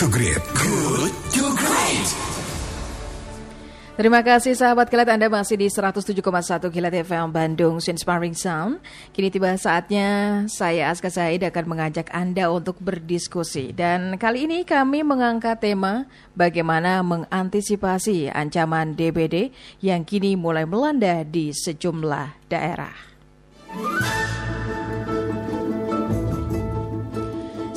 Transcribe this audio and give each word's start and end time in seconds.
to 0.00 0.08
Great. 0.08 0.40
Good 0.56 1.12
to 1.36 1.44
Great. 1.60 2.08
Terima 4.00 4.24
kasih 4.24 4.56
sahabat 4.56 4.88
kilat 4.88 5.12
Anda 5.12 5.28
masih 5.28 5.60
di 5.60 5.68
107,1 5.68 6.24
kilat 6.72 7.04
FM 7.04 7.28
Bandung 7.28 7.76
Inspiring 7.84 8.32
Sound. 8.32 8.80
Kini 9.12 9.28
tiba 9.28 9.52
saatnya 9.60 10.40
saya 10.48 10.88
Aska 10.88 11.12
Said 11.12 11.44
akan 11.44 11.64
mengajak 11.68 12.08
Anda 12.16 12.48
untuk 12.48 12.80
berdiskusi. 12.80 13.76
Dan 13.76 14.16
kali 14.16 14.48
ini 14.48 14.64
kami 14.64 15.04
mengangkat 15.04 15.60
tema 15.60 16.08
bagaimana 16.32 17.04
mengantisipasi 17.04 18.32
ancaman 18.32 18.96
DBD 18.96 19.52
yang 19.84 20.08
kini 20.08 20.32
mulai 20.32 20.64
melanda 20.64 21.28
di 21.28 21.52
sejumlah 21.52 22.48
daerah. 22.48 22.96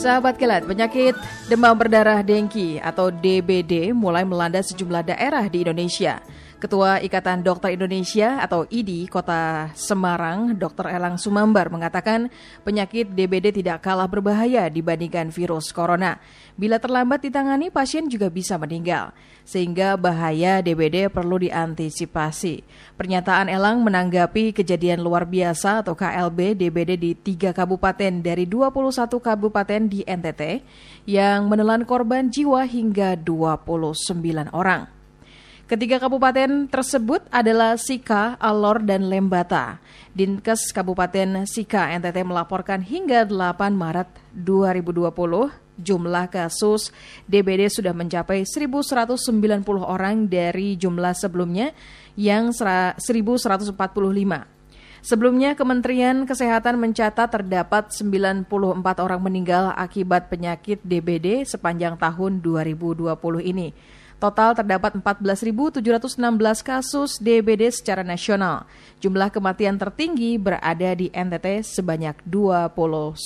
Sahabat 0.04 0.36
kilat, 0.36 0.68
penyakit 0.68 1.16
demam 1.48 1.72
berdarah 1.80 2.20
dengki 2.20 2.76
atau 2.76 3.08
DBD 3.08 3.96
mulai 3.96 4.28
melanda 4.28 4.60
sejumlah 4.60 5.16
daerah 5.16 5.48
di 5.48 5.64
Indonesia. 5.64 6.20
Ketua 6.64 7.04
Ikatan 7.04 7.44
Dokter 7.44 7.76
Indonesia 7.76 8.40
atau 8.40 8.64
IDI 8.72 9.12
Kota 9.12 9.68
Semarang, 9.76 10.56
Dr. 10.56 10.88
Elang 10.96 11.20
Sumambar 11.20 11.68
mengatakan 11.68 12.32
penyakit 12.64 13.12
DBD 13.12 13.52
tidak 13.52 13.84
kalah 13.84 14.08
berbahaya 14.08 14.72
dibandingkan 14.72 15.28
virus 15.28 15.76
corona. 15.76 16.24
Bila 16.56 16.80
terlambat 16.80 17.28
ditangani, 17.28 17.68
pasien 17.68 18.08
juga 18.08 18.32
bisa 18.32 18.56
meninggal. 18.56 19.12
Sehingga 19.44 20.00
bahaya 20.00 20.64
DBD 20.64 21.12
perlu 21.12 21.36
diantisipasi. 21.44 22.64
Pernyataan 22.96 23.52
Elang 23.52 23.84
menanggapi 23.84 24.56
kejadian 24.56 25.04
luar 25.04 25.28
biasa 25.28 25.84
atau 25.84 26.00
KLB 26.00 26.56
DBD 26.56 26.96
di 26.96 27.12
tiga 27.12 27.52
kabupaten 27.52 28.24
dari 28.24 28.48
21 28.48 29.12
kabupaten 29.20 29.82
di 29.92 30.00
NTT 30.08 30.64
yang 31.12 31.52
menelan 31.52 31.84
korban 31.84 32.32
jiwa 32.32 32.64
hingga 32.64 33.20
29 33.20 34.48
orang. 34.56 34.93
Ketiga 35.74 35.98
kabupaten 35.98 36.70
tersebut 36.70 37.26
adalah 37.34 37.82
Sika, 37.82 38.38
Alor, 38.38 38.86
dan 38.86 39.10
Lembata. 39.10 39.82
Dinkes 40.14 40.70
Kabupaten 40.70 41.50
Sika 41.50 41.90
NTT 41.98 42.22
melaporkan 42.22 42.78
hingga 42.86 43.26
8 43.26 43.74
Maret 43.74 44.06
2020 44.38 45.10
jumlah 45.82 46.26
kasus 46.30 46.94
DBD 47.26 47.74
sudah 47.74 47.90
mencapai 47.90 48.46
1.190 48.46 49.26
orang 49.82 50.30
dari 50.30 50.78
jumlah 50.78 51.18
sebelumnya 51.18 51.74
yang 52.14 52.54
1.145. 52.54 53.74
Sebelumnya, 55.02 55.58
Kementerian 55.58 56.30
Kesehatan 56.30 56.78
mencatat 56.78 57.34
terdapat 57.34 57.90
94 57.90 58.46
orang 59.02 59.22
meninggal 59.26 59.74
akibat 59.74 60.30
penyakit 60.30 60.86
DBD 60.86 61.50
sepanjang 61.50 61.98
tahun 61.98 62.46
2020 62.46 63.10
ini. 63.42 63.74
Total 64.24 64.56
terdapat 64.56 64.96
14.716 65.04 65.84
kasus 66.64 67.20
DBD 67.20 67.68
secara 67.76 68.08
nasional. 68.08 68.64
Jumlah 69.04 69.28
kematian 69.28 69.76
tertinggi 69.76 70.40
berada 70.40 70.96
di 70.96 71.12
NTT 71.12 71.60
sebanyak 71.60 72.24
29 72.24 73.20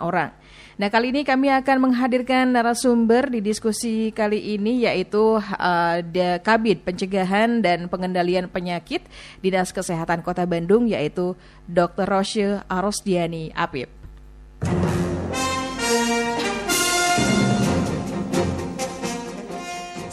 orang. 0.00 0.32
Nah, 0.80 0.88
kali 0.88 1.12
ini 1.12 1.28
kami 1.28 1.52
akan 1.52 1.92
menghadirkan 1.92 2.56
narasumber 2.56 3.28
di 3.28 3.44
diskusi 3.44 4.16
kali 4.16 4.56
ini 4.56 4.88
yaitu 4.88 5.36
uh, 5.36 6.00
Kabid 6.40 6.88
Pencegahan 6.88 7.60
dan 7.60 7.92
Pengendalian 7.92 8.48
Penyakit 8.48 9.04
Dinas 9.44 9.76
Kesehatan 9.76 10.24
Kota 10.24 10.48
Bandung 10.48 10.88
yaitu 10.88 11.36
Dr. 11.68 12.08
Rosye 12.08 12.64
Arosdiani 12.64 13.52
Apip. 13.52 13.99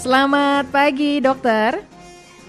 Selamat 0.08 0.72
pagi, 0.72 1.20
dokter. 1.20 1.84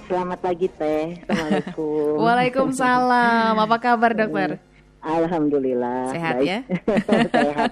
Selamat 0.06 0.38
pagi, 0.38 0.70
Teh. 0.70 1.18
Assalamualaikum. 1.26 2.14
Waalaikumsalam. 2.22 3.54
Apa 3.58 3.76
kabar, 3.82 4.14
dokter? 4.14 4.62
Alhamdulillah. 5.02 6.06
Sehat 6.06 6.38
baik. 6.38 6.46
ya? 6.46 6.58
Sehat. 7.34 7.70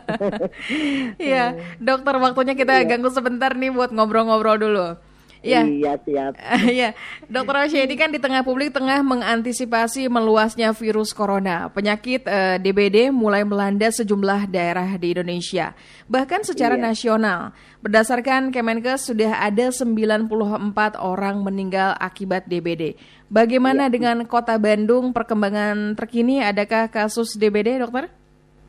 Iya, 1.22 1.54
dokter 1.78 2.18
waktunya 2.18 2.58
kita 2.58 2.82
Iya. 2.82 2.98
ganggu 2.98 3.14
sebentar 3.14 3.54
nih 3.54 3.70
buat 3.70 3.94
ngobrol-ngobrol 3.94 4.58
dulu. 4.58 4.98
Iya. 5.46 5.62
Iya, 5.62 5.92
siap. 6.02 6.32
Iya, 6.76 6.88
Dokter 7.30 7.54
Rasya 7.54 7.86
ini 7.86 7.94
kan 7.94 8.10
di 8.10 8.18
tengah 8.18 8.42
publik 8.42 8.74
tengah 8.74 8.98
mengantisipasi 9.00 10.10
meluasnya 10.10 10.74
virus 10.74 11.14
corona. 11.14 11.70
Penyakit 11.70 12.26
eh, 12.26 12.58
DBD 12.58 13.14
mulai 13.14 13.46
melanda 13.46 13.86
sejumlah 13.86 14.50
daerah 14.50 14.98
di 14.98 15.14
Indonesia, 15.14 15.72
bahkan 16.10 16.42
secara 16.42 16.74
Iya. 16.74 16.84
nasional. 16.90 17.40
Berdasarkan 17.78 18.50
Kemenkes 18.50 19.06
sudah 19.06 19.38
ada 19.38 19.70
94 19.70 20.98
orang 20.98 21.46
meninggal 21.46 21.94
akibat 21.96 22.50
DBD. 22.50 22.98
Bagaimana 23.30 23.86
Iya. 23.86 23.92
dengan 23.94 24.16
Kota 24.26 24.58
Bandung? 24.58 25.14
Perkembangan 25.14 25.94
terkini 25.94 26.42
adakah 26.42 26.90
kasus 26.90 27.38
DBD, 27.38 27.78
Dokter? 27.78 28.10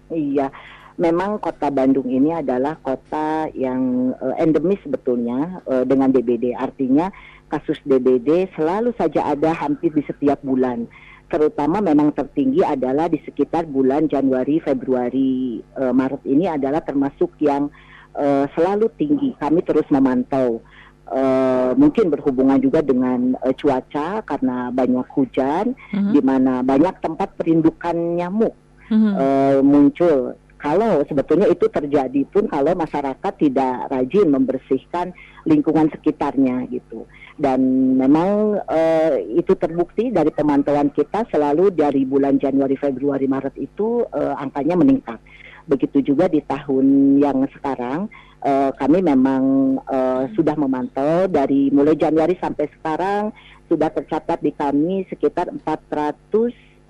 Iya. 0.07 0.53
Memang 0.97 1.38
kota 1.38 1.69
Bandung 1.69 2.09
ini 2.09 2.34
adalah 2.34 2.74
kota 2.81 3.46
yang 3.53 4.12
eh, 4.18 4.41
endemis 4.41 4.81
sebetulnya 4.81 5.62
eh, 5.63 5.85
dengan 5.85 6.09
DBD. 6.09 6.58
Artinya 6.58 7.13
kasus 7.47 7.78
DBD 7.85 8.50
selalu 8.58 8.97
saja 8.97 9.30
ada 9.30 9.53
hampir 9.53 9.94
di 9.94 10.02
setiap 10.02 10.41
bulan. 10.41 10.90
Terutama 11.30 11.86
memang 11.86 12.16
tertinggi 12.18 12.66
adalah 12.66 13.06
di 13.07 13.22
sekitar 13.22 13.69
bulan 13.69 14.09
Januari, 14.09 14.57
Februari, 14.57 15.62
eh, 15.62 15.94
Maret 15.94 16.25
ini 16.25 16.50
adalah 16.50 16.81
termasuk 16.81 17.38
yang 17.40 17.69
eh, 18.18 18.50
selalu 18.57 18.90
tinggi. 18.97 19.38
Kami 19.38 19.62
terus 19.62 19.86
memantau. 19.94 20.66
Eh, 21.07 21.72
mungkin 21.78 22.09
berhubungan 22.09 22.57
juga 22.57 22.81
dengan 22.81 23.38
eh, 23.40 23.53
cuaca 23.53 24.25
karena 24.25 24.74
banyak 24.74 25.06
hujan, 25.13 25.78
Mhm. 25.94 26.12
di 26.12 26.22
mana 26.25 26.66
banyak 26.66 26.97
tempat 27.00 27.38
perindukan 27.38 27.94
nyamuk 28.18 28.57
Mhm. 28.90 29.12
eh, 29.13 29.57
muncul. 29.62 30.34
Kalau 30.57 31.06
sebetulnya 31.06 31.45
itu 31.53 31.69
terjadi 31.69 32.25
pun 32.34 32.50
kalau 32.50 32.73
masyarakat 32.73 33.34
tidak 33.38 33.94
rajin 33.94 34.28
membersihkan 34.34 35.13
lingkungan 35.45 35.94
sekitarnya 35.94 36.66
gitu. 36.73 37.06
Dan 37.38 37.94
memang 38.01 38.57
eh, 38.66 39.22
itu 39.38 39.53
terbukti 39.53 40.09
dari 40.09 40.34
pemantauan 40.34 40.90
kita 40.90 41.29
selalu 41.29 41.69
dari 41.69 42.01
bulan 42.09 42.41
Januari, 42.41 42.73
Februari, 42.73 43.29
Maret 43.29 43.53
itu 43.62 44.01
eh, 44.09 44.34
angkanya 44.34 44.81
meningkat. 44.81 45.22
Begitu 45.69 46.01
juga 46.01 46.25
di 46.25 46.41
tahun 46.41 47.19
yang 47.22 47.45
sekarang 47.53 48.09
eh, 48.41 48.74
kami 48.74 49.06
memang 49.06 49.78
eh, 49.85 50.24
sudah 50.34 50.57
memantau 50.57 51.29
dari 51.29 51.69
mulai 51.69 51.94
Januari 51.94 52.34
sampai 52.41 52.66
sekarang 52.74 53.29
sudah 53.69 53.94
tercatat 53.94 54.41
di 54.41 54.50
kami 54.57 55.06
sekitar 55.06 55.53
452 55.62 56.89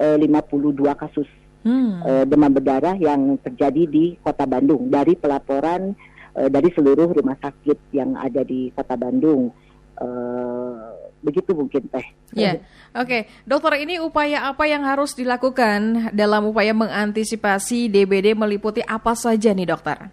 kasus 0.96 1.28
Hmm. 1.68 2.00
eh, 2.00 2.24
demam 2.24 2.48
berdarah 2.48 2.96
yang 2.96 3.36
terjadi 3.44 3.84
di 3.84 4.16
Kota 4.24 4.48
Bandung 4.48 4.88
dari 4.88 5.20
pelaporan 5.20 5.92
eh, 6.32 6.48
dari 6.48 6.72
seluruh 6.72 7.12
rumah 7.12 7.36
sakit 7.36 7.92
yang 7.92 8.16
ada 8.16 8.40
di 8.48 8.72
Kota 8.72 8.96
Bandung. 8.96 9.52
Eh, 10.00 10.88
begitu 11.20 11.52
mungkin 11.52 11.92
teh. 11.92 12.08
Ya, 12.32 12.64
oke, 12.96 13.28
dokter. 13.44 13.84
Ini 13.84 14.00
upaya 14.00 14.48
apa 14.48 14.64
yang 14.64 14.88
harus 14.88 15.12
dilakukan 15.12 16.14
dalam 16.16 16.48
upaya 16.48 16.72
mengantisipasi 16.72 17.92
DBD 17.92 18.32
meliputi 18.32 18.80
apa 18.86 19.12
saja 19.12 19.52
nih, 19.52 19.68
dokter? 19.68 20.08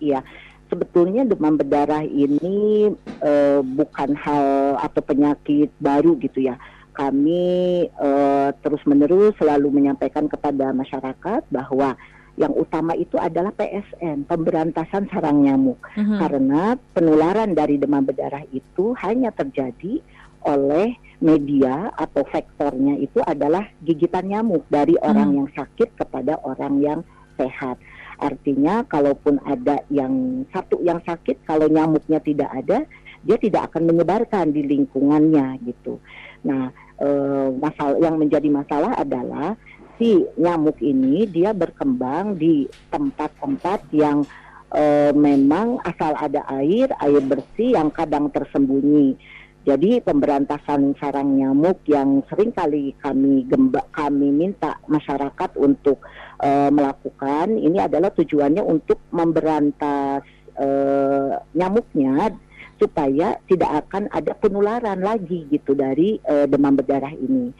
Iya, 0.00 0.24
sebetulnya 0.72 1.26
demam 1.28 1.58
berdarah 1.58 2.06
ini 2.06 2.88
eh, 3.20 3.60
bukan 3.60 4.14
hal 4.16 4.78
atau 4.80 5.02
penyakit 5.02 5.74
baru 5.76 6.16
gitu 6.22 6.46
ya. 6.46 6.56
Kami 6.96 7.44
eh, 7.86 8.48
terus-menerus 8.64 9.36
selalu 9.36 9.68
menyampaikan 9.68 10.26
kepada 10.32 10.72
masyarakat 10.72 11.44
bahwa 11.52 11.92
yang 12.36 12.52
utama 12.52 12.92
itu 12.96 13.16
adalah 13.16 13.52
PSN, 13.52 14.28
pemberantasan 14.28 15.08
sarang 15.08 15.44
nyamuk. 15.44 15.80
Mhm. 15.96 16.16
Karena 16.20 16.62
penularan 16.92 17.52
dari 17.56 17.76
demam 17.80 18.04
berdarah 18.04 18.44
itu 18.52 18.92
hanya 19.00 19.32
terjadi 19.32 20.00
oleh 20.46 20.94
media 21.18 21.90
atau 21.96 22.22
faktornya 22.28 23.00
itu 23.00 23.18
adalah 23.24 23.66
gigitan 23.82 24.30
nyamuk 24.30 24.62
dari 24.68 24.94
orang 25.00 25.32
Hmm. 25.32 25.38
yang 25.42 25.50
sakit 25.56 25.96
kepada 25.96 26.38
orang 26.44 26.74
yang 26.78 27.00
sehat. 27.40 27.80
Artinya 28.16 28.84
kalaupun 28.88 29.40
ada 29.44 29.80
yang 29.92 30.44
satu 30.52 30.80
yang 30.80 31.00
sakit, 31.04 31.44
kalau 31.44 31.68
nyamuknya 31.68 32.20
tidak 32.24 32.48
ada, 32.48 32.84
dia 33.26 33.36
tidak 33.42 33.74
akan 33.74 33.90
menyebarkan 33.90 34.54
di 34.54 34.62
lingkungannya 34.62 35.58
gitu. 35.66 35.98
Nah, 36.46 36.70
eh, 37.02 37.48
masalah 37.58 37.98
yang 37.98 38.16
menjadi 38.16 38.48
masalah 38.48 38.94
adalah 38.94 39.58
si 39.98 40.22
nyamuk 40.38 40.78
ini 40.78 41.26
dia 41.26 41.50
berkembang 41.50 42.38
di 42.38 42.70
tempat-tempat 42.94 43.90
yang 43.90 44.22
eh, 44.70 45.10
memang 45.10 45.82
asal 45.82 46.14
ada 46.14 46.46
air, 46.62 46.94
air 47.02 47.22
bersih 47.26 47.74
yang 47.74 47.90
kadang 47.90 48.30
tersembunyi. 48.30 49.18
Jadi 49.66 49.98
pemberantasan 49.98 50.94
sarang 50.94 51.42
nyamuk 51.42 51.82
yang 51.90 52.22
sering 52.30 52.54
kali 52.54 52.94
kami 53.02 53.42
gemba, 53.50 53.82
kami 53.90 54.30
minta 54.30 54.78
masyarakat 54.86 55.58
untuk 55.58 55.98
eh, 56.38 56.70
melakukan 56.70 57.58
ini 57.58 57.82
adalah 57.82 58.14
tujuannya 58.14 58.62
untuk 58.62 59.02
memberantas 59.10 60.22
uh, 60.58 61.36
nyamuknya 61.52 62.32
supaya 62.76 63.40
tidak 63.48 63.86
akan 63.86 64.08
ada 64.12 64.36
penularan 64.36 65.00
lagi 65.00 65.48
gitu 65.48 65.72
dari 65.72 66.20
uh, 66.28 66.44
demam 66.44 66.76
berdarah 66.76 67.12
ini. 67.12 67.52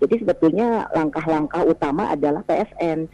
Jadi 0.00 0.24
sebetulnya 0.24 0.88
langkah-langkah 0.94 1.66
utama 1.66 2.08
adalah 2.08 2.40
PSN. 2.46 3.10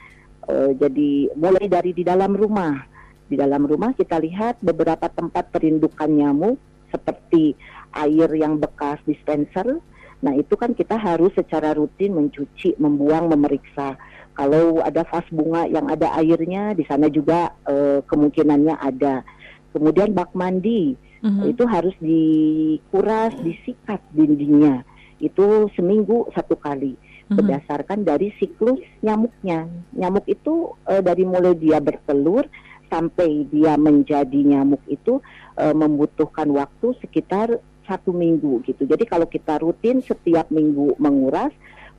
Uh, 0.46 0.70
jadi 0.78 1.34
mulai 1.34 1.66
dari 1.66 1.90
di 1.96 2.06
dalam 2.06 2.36
rumah. 2.36 2.86
Di 3.26 3.34
dalam 3.34 3.66
rumah 3.66 3.90
kita 3.96 4.22
lihat 4.22 4.62
beberapa 4.62 5.10
tempat 5.10 5.50
perindukan 5.50 6.06
nyamuk 6.06 6.62
seperti 6.94 7.58
air 7.90 8.30
yang 8.38 8.62
bekas 8.62 9.02
dispenser. 9.02 9.82
Nah, 10.22 10.32
itu 10.38 10.54
kan 10.54 10.72
kita 10.72 10.94
harus 10.94 11.34
secara 11.34 11.74
rutin 11.74 12.14
mencuci, 12.14 12.78
membuang, 12.78 13.28
memeriksa. 13.34 13.98
Kalau 14.36 14.78
ada 14.84 15.02
vas 15.08 15.26
bunga 15.32 15.66
yang 15.66 15.90
ada 15.90 16.12
airnya, 16.22 16.72
di 16.76 16.86
sana 16.86 17.10
juga 17.10 17.50
uh, 17.66 18.00
kemungkinannya 18.06 18.78
ada. 18.78 19.26
Kemudian 19.74 20.16
bak 20.16 20.32
mandi 20.32 20.96
mm-hmm. 21.26 21.50
itu 21.50 21.64
harus 21.66 21.96
dikuras, 21.98 23.34
disikat 23.42 23.98
dindingnya. 24.14 24.86
Itu 25.18 25.66
seminggu 25.74 26.30
satu 26.30 26.54
kali 26.54 26.94
mm-hmm. 26.94 27.34
berdasarkan 27.34 28.06
dari 28.06 28.30
siklus 28.38 28.78
nyamuknya. 29.02 29.66
Nyamuk 29.98 30.24
itu 30.30 30.78
e, 30.86 31.02
dari 31.02 31.26
mulai 31.26 31.58
dia 31.58 31.82
bertelur 31.82 32.46
sampai 32.86 33.50
dia 33.50 33.74
menjadi 33.74 34.40
nyamuk 34.46 34.82
itu 34.86 35.18
e, 35.58 35.64
membutuhkan 35.74 36.46
waktu 36.54 36.94
sekitar 37.02 37.58
satu 37.86 38.14
minggu 38.14 38.62
gitu. 38.66 38.86
Jadi 38.86 39.06
kalau 39.06 39.26
kita 39.26 39.62
rutin 39.62 40.02
setiap 40.02 40.50
minggu 40.50 40.98
menguras, 40.98 41.54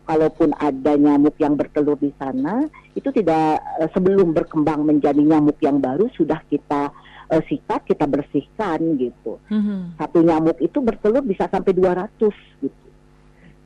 kalaupun 0.08 0.56
ada 0.56 0.96
nyamuk 0.96 1.36
yang 1.40 1.60
bertelur 1.60 2.00
di 2.00 2.12
sana, 2.16 2.68
itu 2.96 3.12
tidak 3.12 3.60
e, 3.80 3.92
sebelum 3.92 4.32
berkembang 4.32 4.88
menjadi 4.88 5.20
nyamuk 5.20 5.60
yang 5.60 5.84
baru 5.84 6.08
sudah 6.16 6.40
kita 6.48 6.92
uh, 7.32 7.44
sikat 7.48 7.84
kita 7.88 8.06
bersihkan 8.08 8.80
gitu. 9.00 9.40
Mm-hmm. 9.52 10.00
Satu 10.00 10.20
nyamuk 10.24 10.58
itu 10.64 10.80
bertelur 10.80 11.24
bisa 11.24 11.48
sampai 11.52 11.76
200 11.76 12.32
gitu. 12.64 12.86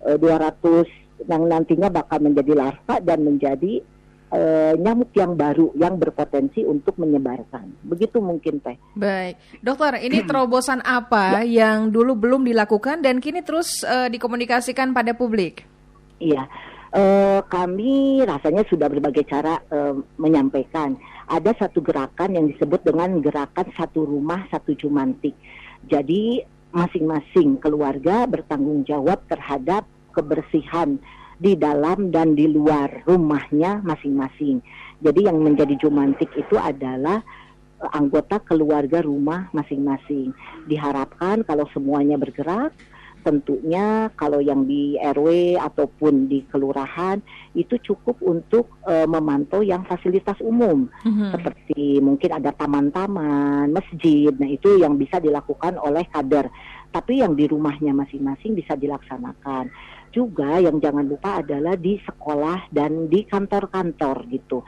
Uh, 0.02 0.18
200 0.18 1.30
yang 1.30 1.46
nantinya 1.46 1.94
bakal 1.94 2.18
menjadi 2.18 2.58
larva 2.58 2.98
dan 2.98 3.22
menjadi 3.22 3.86
uh, 4.34 4.74
nyamuk 4.80 5.13
yang 5.13 5.38
baru 5.38 5.69
yang 5.78 6.00
berpotensi 6.02 6.66
untuk 6.66 6.98
menyebarkan. 6.98 7.69
Begitu 7.86 8.18
mungkin 8.18 8.63
teh. 8.63 8.80
Baik, 8.98 9.38
dokter, 9.62 10.02
ini 10.02 10.25
terobosan 10.25 10.81
apa 10.81 11.44
ya. 11.46 11.68
yang 11.68 11.94
dulu 11.94 12.18
belum 12.18 12.42
dilakukan 12.48 13.06
dan 13.06 13.22
kini 13.22 13.46
terus 13.46 13.86
uh, 13.86 14.10
dikomunikasikan 14.10 14.96
pada 14.96 15.13
publik? 15.13 15.68
Iya, 16.22 16.46
uh, 16.96 17.40
kami 17.48 18.24
rasanya 18.24 18.64
sudah 18.68 18.88
berbagai 18.92 19.28
cara 19.28 19.60
uh, 19.72 19.96
menyampaikan 20.20 20.96
ada 21.32 21.56
satu 21.56 21.80
gerakan 21.80 22.36
yang 22.36 22.46
disebut 22.52 22.84
dengan 22.84 23.24
gerakan 23.24 23.72
satu 23.76 24.04
rumah 24.04 24.48
satu 24.52 24.76
jumantik. 24.76 25.36
Jadi 25.88 26.44
masing-masing 26.72 27.60
keluarga 27.60 28.28
bertanggung 28.28 28.84
jawab 28.88 29.24
terhadap 29.28 29.88
kebersihan 30.12 31.00
di 31.42 31.58
dalam 31.58 32.14
dan 32.14 32.38
di 32.38 32.46
luar 32.46 33.02
rumahnya 33.08 33.82
masing-masing. 33.82 34.62
Jadi 35.02 35.26
yang 35.26 35.42
menjadi 35.42 35.74
jumantik 35.82 36.30
itu 36.38 36.54
adalah 36.60 37.24
eh, 37.82 37.92
anggota 37.98 38.38
keluarga 38.44 39.02
rumah 39.02 39.50
masing-masing. 39.50 40.36
Diharapkan 40.70 41.42
kalau 41.48 41.66
semuanya 41.74 42.22
bergerak 42.22 42.76
tentunya 43.22 44.10
kalau 44.18 44.42
yang 44.42 44.66
di 44.66 44.98
RW 45.00 45.58
ataupun 45.58 46.28
di 46.28 46.44
kelurahan 46.50 47.22
itu 47.54 47.78
cukup 47.82 48.20
untuk 48.22 48.82
uh, 48.86 49.06
memantau 49.06 49.62
yang 49.62 49.86
fasilitas 49.86 50.38
umum 50.42 50.90
mm-hmm. 51.06 51.30
seperti 51.34 52.02
mungkin 52.04 52.38
ada 52.38 52.52
taman-taman, 52.52 53.72
masjid. 53.72 54.34
Nah, 54.36 54.50
itu 54.50 54.82
yang 54.82 54.98
bisa 54.98 55.22
dilakukan 55.22 55.78
oleh 55.78 56.06
kader. 56.10 56.50
Tapi 56.92 57.24
yang 57.24 57.40
di 57.40 57.48
rumahnya 57.48 57.96
masing-masing 57.96 58.52
bisa 58.52 58.76
dilaksanakan. 58.76 59.72
Juga 60.12 60.60
yang 60.60 60.84
jangan 60.84 61.08
lupa 61.08 61.40
adalah 61.40 61.80
di 61.80 61.96
sekolah 62.04 62.68
dan 62.68 63.08
di 63.08 63.24
kantor-kantor 63.24 64.28
gitu 64.28 64.60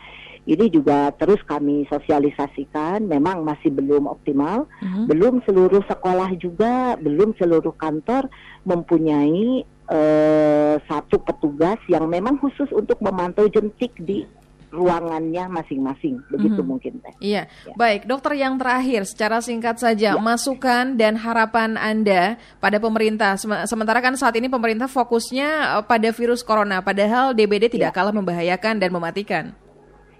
ini 0.44 0.68
juga 0.68 1.12
terus 1.16 1.40
kami 1.48 1.88
sosialisasikan 1.88 3.04
memang 3.08 3.48
masih 3.48 3.72
belum 3.72 4.12
optimal 4.12 4.68
uh-huh. 4.68 5.06
belum 5.08 5.40
seluruh 5.48 5.84
sekolah 5.88 6.36
juga 6.36 7.00
belum 7.00 7.36
seluruh 7.40 7.72
kantor 7.80 8.28
mempunyai 8.68 9.64
uh, 9.88 10.76
satu 10.88 11.20
petugas 11.24 11.80
yang 11.88 12.08
memang 12.12 12.40
khusus 12.40 12.68
untuk 12.76 13.00
memantau 13.00 13.48
jentik 13.48 13.96
di 14.00 14.28
ruangannya 14.74 15.46
masing-masing 15.54 16.18
begitu 16.34 16.66
hmm. 16.66 16.68
mungkin 16.68 16.94
teh. 16.98 17.14
Iya. 17.22 17.46
Ya. 17.46 17.74
Baik, 17.78 18.10
dokter 18.10 18.34
yang 18.42 18.58
terakhir 18.58 19.06
secara 19.06 19.38
singkat 19.38 19.78
saja 19.78 20.18
ya. 20.18 20.20
masukan 20.20 20.98
dan 20.98 21.14
harapan 21.14 21.78
Anda 21.78 22.42
pada 22.58 22.82
pemerintah. 22.82 23.38
Sementara 23.70 24.02
kan 24.02 24.18
saat 24.18 24.34
ini 24.34 24.50
pemerintah 24.50 24.90
fokusnya 24.90 25.78
eh, 25.78 25.84
pada 25.86 26.10
virus 26.10 26.42
corona 26.42 26.82
padahal 26.82 27.38
DBD 27.38 27.70
tidak 27.70 27.94
ya. 27.94 27.96
kalah 27.96 28.12
membahayakan 28.12 28.82
dan 28.82 28.90
mematikan. 28.90 29.54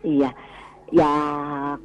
Iya, 0.04 0.36
ya 0.92 1.14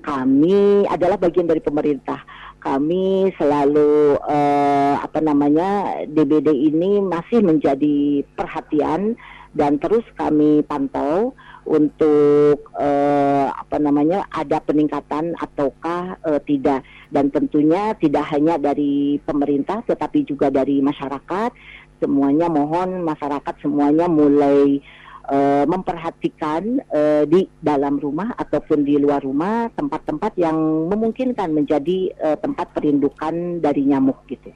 kami 0.03 0.85
adalah 0.91 1.15
bagian 1.15 1.47
dari 1.47 1.63
pemerintah. 1.63 2.19
Kami 2.59 3.31
selalu 3.39 4.19
uh, 4.19 4.99
apa 4.99 5.23
namanya 5.23 6.03
DBD 6.11 6.51
ini 6.51 6.99
masih 6.99 7.47
menjadi 7.47 8.27
perhatian 8.35 9.15
dan 9.55 9.79
terus 9.79 10.03
kami 10.19 10.67
pantau 10.67 11.33
untuk 11.63 12.67
uh, 12.75 13.55
apa 13.55 13.79
namanya 13.79 14.27
ada 14.35 14.59
peningkatan 14.59 15.39
ataukah 15.39 16.19
uh, 16.27 16.43
tidak. 16.43 16.83
Dan 17.15 17.31
tentunya 17.31 17.95
tidak 18.03 18.27
hanya 18.35 18.59
dari 18.59 19.23
pemerintah 19.23 19.87
tetapi 19.87 20.27
juga 20.27 20.51
dari 20.51 20.83
masyarakat. 20.83 21.55
Semuanya 22.03 22.51
mohon 22.51 23.07
masyarakat 23.07 23.55
semuanya 23.63 24.11
mulai 24.11 24.83
uh, 25.29 25.65
memperhatikan 25.69 26.81
uh, 26.89 27.25
di 27.29 27.47
dalam 27.61 28.01
rumah 28.01 28.33
ataupun 28.35 28.83
di 28.83 28.97
luar 28.97 29.23
rumah 29.23 29.69
tempat-tempat 29.77 30.35
yang 30.41 30.57
memungkinkan 30.89 31.53
menjadi 31.53 32.13
uh, 32.19 32.37
tempat 32.41 32.73
perindukan 32.73 33.61
dari 33.61 33.85
nyamuk 33.87 34.25
gitu. 34.27 34.51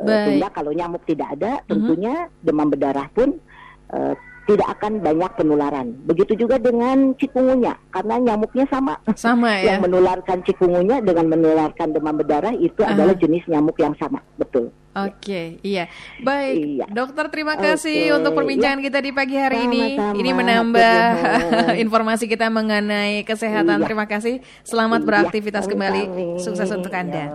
Uh, 0.00 0.08
sehingga 0.26 0.48
kalau 0.48 0.72
nyamuk 0.72 1.04
tidak 1.04 1.36
ada, 1.36 1.60
mhm. 1.60 1.66
tentunya 1.68 2.14
uh 2.24 2.28
-huh. 2.32 2.40
demam 2.40 2.68
berdarah 2.72 3.08
pun 3.12 3.36
uh, 3.92 4.14
tidak 4.50 4.68
akan 4.78 4.98
banyak 4.98 5.30
penularan. 5.38 5.86
Begitu 6.10 6.42
juga 6.42 6.58
dengan 6.58 7.14
cikungunya, 7.14 7.78
karena 7.94 8.18
nyamuknya 8.18 8.66
sama. 8.66 8.98
Sama 9.14 9.54
ya. 9.62 9.74
Yang 9.78 9.86
menularkan 9.86 10.42
cikungunya 10.42 10.98
dengan 10.98 11.30
menularkan 11.30 11.94
demam 11.94 12.18
berdarah 12.18 12.50
itu 12.58 12.82
uh 12.82 12.90
-huh. 12.90 12.92
adalah 12.98 13.14
jenis 13.14 13.46
nyamuk 13.46 13.78
yang 13.78 13.94
sama, 14.02 14.18
betul. 14.34 14.74
Oke, 14.90 15.22
okay, 15.22 15.46
iya. 15.62 15.86
Baik, 16.18 16.82
iya. 16.82 16.86
dokter 16.90 17.30
terima 17.30 17.54
kasih 17.54 18.10
okay. 18.10 18.16
untuk 18.18 18.34
perbincangan 18.34 18.82
ya. 18.82 18.90
kita 18.90 18.98
di 18.98 19.14
pagi 19.14 19.38
hari 19.38 19.62
Sama-sama. 19.62 20.18
ini. 20.18 20.18
Ini 20.18 20.30
menambah 20.34 21.02
informasi 21.86 22.26
kita 22.26 22.50
mengenai 22.50 23.22
kesehatan. 23.22 23.78
Iya. 23.78 23.86
Terima 23.86 24.10
kasih. 24.10 24.42
Selamat 24.66 25.06
iya. 25.06 25.06
beraktivitas 25.06 25.70
kembali. 25.70 26.02
Sukses 26.42 26.74
untuk 26.74 26.90
Anda. 26.90 27.30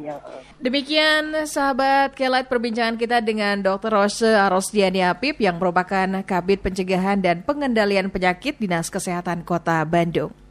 Ya. 0.00 0.22
Demikian 0.60 1.46
sahabat 1.48 2.14
Kelight 2.14 2.46
perbincangan 2.46 2.96
kita 2.96 3.18
dengan 3.24 3.60
Dr. 3.60 3.90
Rose 3.92 4.26
Arosdiani 4.26 5.02
Apip 5.02 5.42
yang 5.42 5.58
merupakan 5.58 6.22
Kabit 6.22 6.62
Pencegahan 6.62 7.18
dan 7.20 7.42
Pengendalian 7.42 8.08
Penyakit 8.08 8.60
Dinas 8.60 8.88
Kesehatan 8.88 9.42
Kota 9.42 9.82
Bandung. 9.84 10.45